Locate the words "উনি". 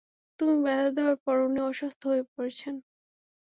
1.47-1.59